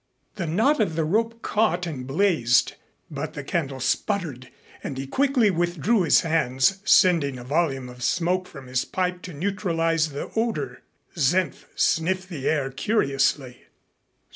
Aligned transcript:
The 0.33 0.47
knot 0.47 0.79
of 0.79 0.95
the 0.95 1.03
rope 1.05 1.43
caught 1.43 1.85
and 1.85 2.07
blazed, 2.07 2.73
but 3.11 3.33
the 3.33 3.43
candle 3.43 3.79
sputtered, 3.79 4.49
and 4.83 4.97
he 4.97 5.05
quickly 5.05 5.51
withdrew 5.51 6.01
his 6.01 6.21
hands, 6.21 6.79
sending 6.83 7.37
a 7.37 7.43
volume 7.43 7.87
of 7.87 8.01
smoke 8.01 8.47
from 8.47 8.65
his 8.65 8.83
pipe 8.83 9.21
to 9.21 9.33
neutralize 9.35 10.09
the 10.09 10.31
odor. 10.35 10.81
Senf 11.15 11.65
sniffed 11.75 12.29
the 12.29 12.49
air 12.49 12.71
curiously. 12.71 13.67